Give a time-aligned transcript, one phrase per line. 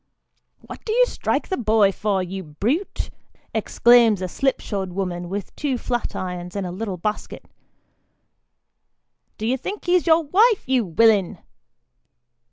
[0.67, 3.11] "What do you strike the boy for, you brute?"
[3.53, 7.45] exclaims a slipshod woman, with two flat irons in a little basket.
[9.37, 11.37] "Do you think he's your wife, you willin